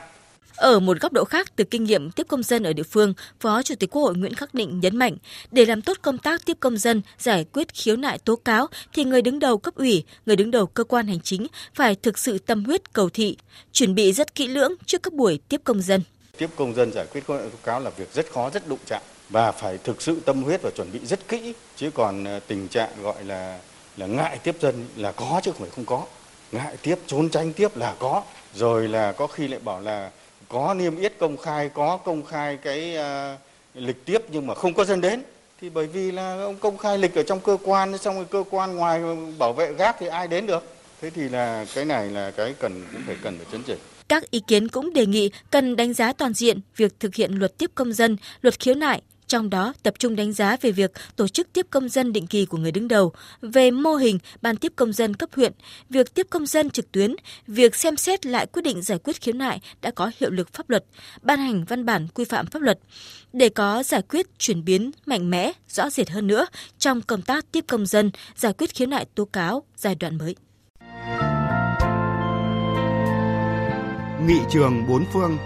Ở 0.58 0.80
một 0.80 1.00
góc 1.02 1.14
độ 1.14 1.24
khác, 1.26 1.56
từ 1.56 1.64
kinh 1.64 1.84
nghiệm 1.84 2.12
tiếp 2.12 2.28
công 2.30 2.44
dân 2.44 2.64
ở 2.64 2.74
địa 2.74 2.84
phương, 2.84 3.14
Phó 3.40 3.64
Chủ 3.64 3.76
tịch 3.76 3.90
Quốc 3.92 4.02
hội 4.02 4.16
Nguyễn 4.16 4.34
Khắc 4.34 4.54
Định 4.54 4.80
nhấn 4.80 4.98
mạnh, 4.98 5.18
để 5.52 5.66
làm 5.66 5.82
tốt 5.82 5.98
công 6.02 6.18
tác 6.18 6.46
tiếp 6.46 6.58
công 6.60 6.78
dân, 6.78 7.02
giải 7.20 7.46
quyết 7.54 7.74
khiếu 7.74 7.96
nại 7.96 8.18
tố 8.18 8.36
cáo, 8.36 8.68
thì 8.94 9.04
người 9.04 9.22
đứng 9.22 9.40
đầu 9.40 9.58
cấp 9.58 9.76
ủy, 9.76 10.04
người 10.26 10.36
đứng 10.36 10.52
đầu 10.52 10.68
cơ 10.68 10.84
quan 10.84 11.08
hành 11.08 11.22
chính 11.22 11.48
phải 11.74 11.96
thực 11.96 12.18
sự 12.18 12.38
tâm 12.38 12.66
huyết 12.66 12.94
cầu 12.94 13.10
thị, 13.10 13.38
chuẩn 13.72 13.96
bị 13.96 14.12
rất 14.12 14.36
kỹ 14.36 14.48
lưỡng 14.48 14.74
trước 14.86 15.04
các 15.04 15.14
buổi 15.14 15.40
tiếp 15.50 15.62
công 15.64 15.82
dân. 15.82 16.02
Tiếp 16.38 16.50
công 16.56 16.76
dân 16.76 16.92
giải 16.94 17.06
quyết 17.14 17.28
khiếu 17.28 17.38
nại 17.38 17.50
tố 17.50 17.58
cáo 17.64 17.80
là 17.80 17.90
việc 17.90 18.14
rất 18.14 18.26
khó, 18.32 18.50
rất 18.50 18.68
đụng 18.68 18.80
chạm 18.86 19.02
và 19.30 19.52
phải 19.52 19.78
thực 19.78 20.02
sự 20.02 20.20
tâm 20.26 20.44
huyết 20.44 20.62
và 20.62 20.70
chuẩn 20.76 20.92
bị 20.92 21.00
rất 21.06 21.28
kỹ, 21.28 21.54
chứ 21.76 21.90
còn 21.94 22.24
ờ, 22.24 22.40
tình 22.48 22.68
trạng 22.68 22.90
gọi 23.04 23.24
là 23.24 23.60
là 23.98 24.08
ngại 24.08 24.40
tiếp 24.44 24.56
dân 24.62 24.86
là 24.96 25.12
có 25.12 25.42
chứ 25.44 25.52
không 25.52 25.62
phải 25.62 25.70
không 25.70 25.86
có 25.86 26.06
ngại 26.52 26.78
tiếp 26.82 26.96
trốn 27.08 27.30
tránh 27.30 27.54
tiếp 27.54 27.78
là 27.78 27.96
có 28.00 28.24
rồi 28.56 28.88
là 28.88 29.12
có 29.12 29.28
khi 29.28 29.48
lại 29.48 29.60
bảo 29.60 29.82
là 29.82 30.12
có 30.50 30.74
niêm 30.74 30.98
yết 30.98 31.14
công 31.20 31.38
khai 31.38 31.70
có 31.74 31.98
công 31.98 32.26
khai 32.26 32.58
cái 32.58 32.98
uh, 32.98 33.40
lịch 33.74 34.06
tiếp 34.06 34.22
nhưng 34.32 34.48
mà 34.48 34.56
không 34.56 34.74
có 34.74 34.86
dân 34.86 35.02
đến. 35.02 35.22
Thì 35.62 35.70
bởi 35.70 35.88
vì 35.88 36.12
là 36.12 36.38
ông 36.42 36.56
công 36.56 36.78
khai 36.78 36.98
lịch 36.98 37.16
ở 37.16 37.24
trong 37.24 37.40
cơ 37.40 37.58
quan 37.64 37.98
xong 37.98 38.16
rồi 38.16 38.26
cơ 38.26 38.44
quan 38.50 38.76
ngoài 38.76 39.02
bảo 39.40 39.54
vệ 39.54 39.74
gác 39.74 39.96
thì 40.00 40.08
ai 40.08 40.28
đến 40.28 40.46
được? 40.46 40.64
Thế 41.02 41.10
thì 41.10 41.30
là 41.30 41.66
cái 41.76 41.86
này 41.86 42.10
là 42.10 42.32
cái 42.32 42.54
cần 42.60 42.84
cũng 42.92 43.02
phải 43.06 43.16
cần 43.24 43.38
phải 43.38 43.46
chấn 43.52 43.64
chỉnh. 43.64 43.78
Các 44.08 44.32
ý 44.32 44.42
kiến 44.48 44.68
cũng 44.68 44.94
đề 44.94 45.06
nghị 45.06 45.32
cần 45.52 45.76
đánh 45.76 45.94
giá 45.94 46.14
toàn 46.14 46.34
diện 46.34 46.60
việc 46.76 47.00
thực 47.00 47.16
hiện 47.16 47.32
luật 47.32 47.58
tiếp 47.58 47.72
công 47.76 47.94
dân, 47.94 48.18
luật 48.42 48.60
khiếu 48.60 48.76
nại, 48.76 49.02
trong 49.28 49.50
đó 49.50 49.74
tập 49.84 49.94
trung 50.00 50.16
đánh 50.16 50.34
giá 50.34 50.58
về 50.62 50.72
việc 50.72 50.92
tổ 51.16 51.28
chức 51.28 51.54
tiếp 51.54 51.66
công 51.70 51.90
dân 51.90 52.14
định 52.14 52.28
kỳ 52.28 52.46
của 52.46 52.58
người 52.58 52.72
đứng 52.72 52.88
đầu, 52.88 53.14
về 53.42 53.72
mô 53.72 53.96
hình 53.96 54.20
ban 54.42 54.56
tiếp 54.56 54.74
công 54.76 54.94
dân 54.94 55.14
cấp 55.14 55.30
huyện, 55.36 55.54
việc 55.90 56.14
tiếp 56.14 56.28
công 56.30 56.46
dân 56.46 56.70
trực 56.70 56.92
tuyến, 56.92 57.16
việc 57.48 57.76
xem 57.76 57.98
xét 57.98 58.26
lại 58.26 58.46
quyết 58.46 58.62
định 58.62 58.82
giải 58.82 59.00
quyết 59.04 59.22
khiếu 59.22 59.34
nại 59.34 59.62
đã 59.82 59.92
có 59.92 60.12
hiệu 60.20 60.30
lực 60.30 60.54
pháp 60.54 60.70
luật, 60.70 60.86
ban 61.22 61.40
hành 61.40 61.64
văn 61.64 61.86
bản 61.86 62.08
quy 62.14 62.26
phạm 62.26 62.46
pháp 62.46 62.62
luật 62.62 62.80
để 63.34 63.50
có 63.50 63.84
giải 63.84 64.02
quyết 64.02 64.40
chuyển 64.40 64.66
biến 64.66 64.92
mạnh 65.06 65.30
mẽ, 65.30 65.52
rõ 65.70 65.90
rệt 65.90 66.10
hơn 66.10 66.28
nữa 66.28 66.46
trong 66.78 67.02
công 67.02 67.22
tác 67.22 67.46
tiếp 67.52 67.64
công 67.68 67.86
dân, 67.86 68.12
giải 68.36 68.54
quyết 68.54 68.76
khiếu 68.76 68.88
nại 68.88 69.06
tố 69.16 69.26
cáo 69.26 69.64
giai 69.76 69.96
đoạn 69.96 70.18
mới. 70.18 70.36
Nghị 74.28 74.40
trường 74.50 74.88
bốn 74.88 75.06
phương 75.14 75.38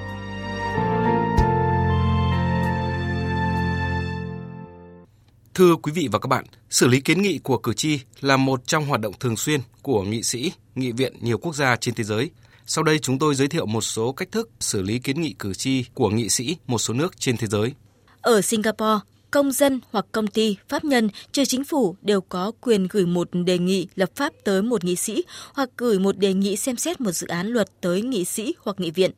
Thưa 5.53 5.75
quý 5.75 5.91
vị 5.91 6.08
và 6.12 6.20
các 6.20 6.27
bạn, 6.27 6.46
xử 6.70 6.88
lý 6.88 7.01
kiến 7.01 7.22
nghị 7.22 7.38
của 7.38 7.58
cử 7.58 7.74
tri 7.74 8.00
là 8.22 8.38
một 8.38 8.67
trong 8.67 8.86
hoạt 8.86 9.01
động 9.01 9.13
thường 9.20 9.38
xuyên 9.38 9.62
của 9.81 10.03
nghị 10.03 10.24
sĩ, 10.24 10.51
nghị 10.75 10.91
viện 10.91 11.13
nhiều 11.22 11.38
quốc 11.38 11.55
gia 11.55 11.75
trên 11.75 11.93
thế 11.96 12.03
giới. 12.03 12.29
Sau 12.65 12.84
đây 12.84 13.00
chúng 13.00 13.20
tôi 13.20 13.36
giới 13.36 13.48
thiệu 13.48 13.65
một 13.65 13.81
số 13.81 14.12
cách 14.12 14.31
thức 14.31 14.50
xử 14.60 14.81
lý 14.81 15.00
kiến 15.00 15.22
nghị 15.22 15.36
cử 15.39 15.53
tri 15.53 15.86
của 15.93 16.10
nghị 16.10 16.29
sĩ 16.29 16.58
một 16.67 16.77
số 16.77 16.93
nước 16.93 17.20
trên 17.20 17.38
thế 17.38 17.48
giới. 17.48 17.74
Ở 18.22 18.41
Singapore, 18.41 19.00
công 19.32 19.52
dân 19.52 19.80
hoặc 19.92 20.06
công 20.12 20.28
ty, 20.28 20.56
pháp 20.68 20.86
nhân, 20.86 21.10
trừ 21.32 21.46
chính 21.46 21.64
phủ 21.64 21.96
đều 22.02 22.22
có 22.22 22.52
quyền 22.62 22.88
gửi 22.88 23.06
một 23.06 23.30
đề 23.46 23.58
nghị 23.58 23.88
lập 23.96 24.10
pháp 24.16 24.34
tới 24.44 24.62
một 24.62 24.84
nghị 24.84 24.96
sĩ 24.96 25.24
hoặc 25.54 25.70
gửi 25.78 26.00
một 26.00 26.18
đề 26.18 26.34
nghị 26.34 26.56
xem 26.56 26.76
xét 26.78 27.02
một 27.02 27.12
dự 27.12 27.28
án 27.28 27.48
luật 27.48 27.68
tới 27.82 28.02
nghị 28.02 28.26
sĩ 28.26 28.54
hoặc 28.60 28.80
nghị 28.80 28.92
viện. 28.92 29.12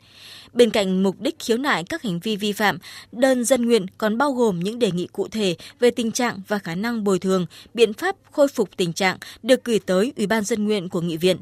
Bên 0.53 0.69
cạnh 0.69 1.03
mục 1.03 1.15
đích 1.19 1.35
khiếu 1.39 1.57
nại 1.57 1.83
các 1.83 2.01
hành 2.01 2.19
vi 2.19 2.35
vi 2.35 2.51
phạm, 2.51 2.77
đơn 3.11 3.45
dân 3.45 3.65
nguyện 3.65 3.85
còn 3.97 4.17
bao 4.17 4.31
gồm 4.31 4.59
những 4.59 4.79
đề 4.79 4.91
nghị 4.91 5.07
cụ 5.07 5.27
thể 5.27 5.55
về 5.79 5.91
tình 5.91 6.11
trạng 6.11 6.41
và 6.47 6.59
khả 6.59 6.75
năng 6.75 7.03
bồi 7.03 7.19
thường, 7.19 7.45
biện 7.73 7.93
pháp 7.93 8.15
khôi 8.31 8.47
phục 8.47 8.69
tình 8.77 8.93
trạng 8.93 9.17
được 9.43 9.63
gửi 9.63 9.79
tới 9.79 10.13
Ủy 10.17 10.27
ban 10.27 10.43
dân 10.43 10.65
nguyện 10.65 10.89
của 10.89 11.01
nghị 11.01 11.17
viện. 11.17 11.37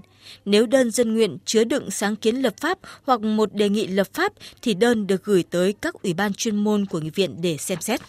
Nếu 0.46 0.66
đơn 0.66 0.92
dân 0.92 1.14
nguyện 1.14 1.38
chứa 1.46 1.64
đựng 1.64 1.92
sáng 1.92 2.16
kiến 2.16 2.36
lập 2.36 2.54
pháp 2.58 2.80
hoặc 3.04 3.22
một 3.22 3.54
đề 3.54 3.70
nghị 3.70 3.88
lập 3.88 4.08
pháp 4.14 4.34
thì 4.62 4.74
đơn 4.74 5.08
được 5.08 5.24
gửi 5.24 5.44
tới 5.50 5.74
các 5.82 6.04
ủy 6.04 6.14
ban 6.14 6.34
chuyên 6.34 6.56
môn 6.56 6.86
của 6.86 7.00
nghị 7.00 7.10
viện 7.10 7.36
để 7.42 7.58
xem 7.58 7.82
xét. 7.82 8.02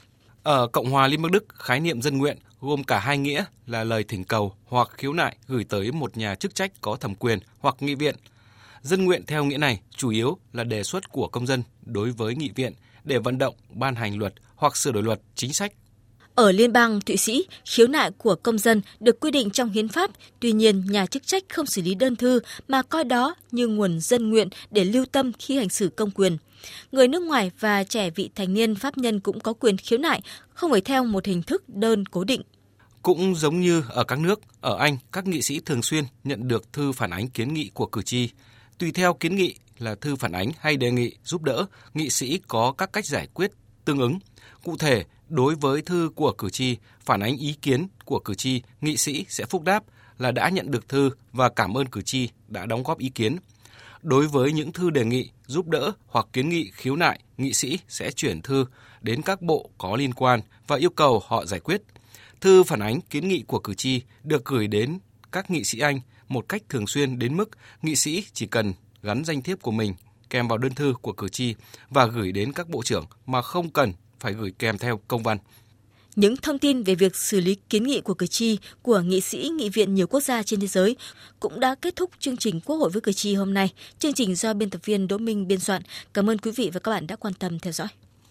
Ở 0.42 0.66
Cộng 0.66 0.90
hòa 0.90 1.06
Liên 1.06 1.22
bang 1.22 1.32
Đức, 1.32 1.44
khái 1.48 1.80
niệm 1.80 2.02
dân 2.02 2.18
nguyện 2.18 2.38
gồm 2.60 2.84
cả 2.84 2.98
hai 2.98 3.18
nghĩa 3.18 3.44
là 3.66 3.84
lời 3.84 4.04
thỉnh 4.04 4.24
cầu 4.24 4.54
hoặc 4.64 4.88
khiếu 4.92 5.12
nại 5.12 5.36
gửi 5.48 5.64
tới 5.64 5.92
một 5.92 6.16
nhà 6.16 6.34
chức 6.34 6.54
trách 6.54 6.72
có 6.80 6.96
thẩm 6.96 7.14
quyền 7.14 7.38
hoặc 7.58 7.76
nghị 7.80 7.94
viện. 7.94 8.16
Dân 8.82 9.04
nguyện 9.04 9.22
theo 9.26 9.44
nghĩa 9.44 9.58
này 9.58 9.80
chủ 9.96 10.08
yếu 10.08 10.38
là 10.52 10.64
đề 10.64 10.82
xuất 10.82 11.12
của 11.12 11.28
công 11.28 11.46
dân 11.46 11.62
đối 11.82 12.10
với 12.10 12.34
nghị 12.34 12.50
viện 12.54 12.72
để 13.04 13.18
vận 13.18 13.38
động 13.38 13.54
ban 13.70 13.94
hành 13.94 14.18
luật 14.18 14.34
hoặc 14.56 14.76
sửa 14.76 14.92
đổi 14.92 15.02
luật 15.02 15.20
chính 15.34 15.52
sách 15.52 15.72
ở 16.34 16.52
Liên 16.52 16.72
bang 16.72 17.00
Thụy 17.00 17.16
Sĩ, 17.16 17.46
khiếu 17.64 17.86
nại 17.86 18.10
của 18.10 18.34
công 18.34 18.58
dân 18.58 18.82
được 19.00 19.20
quy 19.20 19.30
định 19.30 19.50
trong 19.50 19.70
hiến 19.70 19.88
pháp, 19.88 20.10
tuy 20.40 20.52
nhiên 20.52 20.84
nhà 20.86 21.06
chức 21.06 21.26
trách 21.26 21.44
không 21.48 21.66
xử 21.66 21.82
lý 21.82 21.94
đơn 21.94 22.16
thư 22.16 22.40
mà 22.68 22.82
coi 22.82 23.04
đó 23.04 23.34
như 23.50 23.66
nguồn 23.66 24.00
dân 24.00 24.30
nguyện 24.30 24.48
để 24.70 24.84
lưu 24.84 25.04
tâm 25.12 25.32
khi 25.38 25.56
hành 25.56 25.68
xử 25.68 25.88
công 25.88 26.10
quyền. 26.10 26.36
Người 26.92 27.08
nước 27.08 27.22
ngoài 27.22 27.50
và 27.60 27.84
trẻ 27.84 28.10
vị 28.10 28.30
thành 28.34 28.54
niên 28.54 28.74
pháp 28.74 28.98
nhân 28.98 29.20
cũng 29.20 29.40
có 29.40 29.52
quyền 29.52 29.76
khiếu 29.76 29.98
nại, 29.98 30.22
không 30.54 30.70
phải 30.70 30.80
theo 30.80 31.04
một 31.04 31.26
hình 31.26 31.42
thức 31.42 31.68
đơn 31.68 32.06
cố 32.06 32.24
định. 32.24 32.42
Cũng 33.02 33.34
giống 33.34 33.60
như 33.60 33.82
ở 33.88 34.04
các 34.04 34.18
nước, 34.18 34.40
ở 34.60 34.76
Anh, 34.78 34.98
các 35.12 35.26
nghị 35.26 35.42
sĩ 35.42 35.60
thường 35.60 35.82
xuyên 35.82 36.04
nhận 36.24 36.48
được 36.48 36.72
thư 36.72 36.92
phản 36.92 37.10
ánh 37.10 37.28
kiến 37.28 37.54
nghị 37.54 37.70
của 37.74 37.86
cử 37.86 38.02
tri. 38.02 38.28
Tùy 38.78 38.92
theo 38.92 39.14
kiến 39.14 39.36
nghị 39.36 39.54
là 39.78 39.94
thư 39.94 40.16
phản 40.16 40.32
ánh 40.32 40.50
hay 40.58 40.76
đề 40.76 40.90
nghị 40.90 41.12
giúp 41.24 41.42
đỡ, 41.42 41.66
nghị 41.94 42.10
sĩ 42.10 42.40
có 42.48 42.72
các 42.78 42.92
cách 42.92 43.06
giải 43.06 43.28
quyết 43.34 43.50
tương 43.84 43.98
ứng. 43.98 44.18
Cụ 44.64 44.76
thể, 44.76 45.04
đối 45.28 45.54
với 45.54 45.82
thư 45.82 46.10
của 46.14 46.32
cử 46.32 46.50
tri 46.50 46.76
phản 47.00 47.20
ánh 47.20 47.36
ý 47.36 47.54
kiến 47.62 47.86
của 48.04 48.18
cử 48.18 48.34
tri, 48.34 48.62
nghị 48.80 48.96
sĩ 48.96 49.26
sẽ 49.28 49.44
phúc 49.46 49.62
đáp 49.62 49.84
là 50.18 50.30
đã 50.30 50.48
nhận 50.48 50.70
được 50.70 50.88
thư 50.88 51.10
và 51.32 51.48
cảm 51.48 51.76
ơn 51.76 51.86
cử 51.86 52.02
tri 52.02 52.28
đã 52.48 52.66
đóng 52.66 52.82
góp 52.82 52.98
ý 52.98 53.08
kiến. 53.08 53.36
Đối 54.02 54.26
với 54.26 54.52
những 54.52 54.72
thư 54.72 54.90
đề 54.90 55.04
nghị 55.04 55.30
giúp 55.46 55.68
đỡ 55.68 55.92
hoặc 56.06 56.26
kiến 56.32 56.48
nghị 56.48 56.70
khiếu 56.74 56.96
nại, 56.96 57.20
nghị 57.38 57.52
sĩ 57.52 57.78
sẽ 57.88 58.10
chuyển 58.10 58.42
thư 58.42 58.66
đến 59.00 59.22
các 59.22 59.42
bộ 59.42 59.70
có 59.78 59.96
liên 59.96 60.14
quan 60.14 60.40
và 60.66 60.76
yêu 60.76 60.90
cầu 60.90 61.22
họ 61.26 61.44
giải 61.46 61.60
quyết. 61.60 61.82
Thư 62.40 62.62
phản 62.62 62.80
ánh 62.80 63.00
kiến 63.00 63.28
nghị 63.28 63.42
của 63.46 63.58
cử 63.58 63.74
tri 63.74 64.02
được 64.22 64.44
gửi 64.44 64.66
đến 64.66 64.98
các 65.32 65.50
nghị 65.50 65.64
sĩ 65.64 65.78
Anh 65.78 66.00
một 66.28 66.48
cách 66.48 66.62
thường 66.68 66.86
xuyên 66.86 67.18
đến 67.18 67.36
mức 67.36 67.50
nghị 67.82 67.96
sĩ 67.96 68.24
chỉ 68.32 68.46
cần 68.46 68.72
gắn 69.02 69.24
danh 69.24 69.42
thiếp 69.42 69.62
của 69.62 69.70
mình 69.70 69.94
kèm 70.30 70.48
vào 70.48 70.58
đơn 70.58 70.74
thư 70.74 70.94
của 71.02 71.12
cử 71.12 71.28
tri 71.28 71.54
và 71.90 72.06
gửi 72.06 72.32
đến 72.32 72.52
các 72.52 72.68
bộ 72.68 72.82
trưởng 72.82 73.06
mà 73.26 73.42
không 73.42 73.70
cần 73.70 73.92
phải 74.22 74.32
gửi 74.32 74.52
kèm 74.58 74.78
theo 74.78 75.00
công 75.08 75.22
văn. 75.22 75.38
Những 76.16 76.36
thông 76.36 76.58
tin 76.58 76.82
về 76.82 76.94
việc 76.94 77.16
xử 77.16 77.40
lý 77.40 77.54
kiến 77.54 77.84
nghị 77.84 78.00
của 78.00 78.14
cử 78.14 78.26
tri, 78.26 78.58
của 78.82 79.00
nghị 79.00 79.20
sĩ, 79.20 79.50
nghị 79.56 79.68
viện 79.68 79.94
nhiều 79.94 80.06
quốc 80.06 80.20
gia 80.20 80.42
trên 80.42 80.60
thế 80.60 80.66
giới 80.66 80.96
cũng 81.40 81.60
đã 81.60 81.74
kết 81.74 81.96
thúc 81.96 82.10
chương 82.18 82.36
trình 82.36 82.60
Quốc 82.60 82.76
hội 82.76 82.90
với 82.90 83.00
cử 83.00 83.12
tri 83.12 83.34
hôm 83.34 83.54
nay. 83.54 83.72
Chương 83.98 84.12
trình 84.12 84.34
do 84.34 84.54
biên 84.54 84.70
tập 84.70 84.80
viên 84.84 85.08
Đỗ 85.08 85.18
Minh 85.18 85.48
biên 85.48 85.60
soạn. 85.60 85.82
Cảm 86.14 86.30
ơn 86.30 86.38
quý 86.38 86.50
vị 86.56 86.70
và 86.74 86.80
các 86.80 86.90
bạn 86.90 87.06
đã 87.06 87.16
quan 87.16 87.34
tâm 87.34 87.58
theo 87.58 87.72
dõi. 87.72 87.88